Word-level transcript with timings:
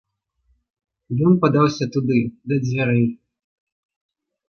Ён 1.27 1.33
падаўся 1.45 1.85
туды 1.99 2.19
да 2.47 2.55
дзвярэй. 2.67 3.07